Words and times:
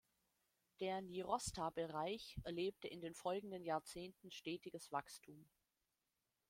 Der 0.79 0.99
Nirosta-Bereich 1.03 2.35
erlebte 2.43 2.87
in 2.87 3.01
den 3.01 3.13
folgenden 3.13 3.63
Jahrzehnten 3.63 4.31
stetiges 4.31 4.91
Wachstum. 4.91 5.45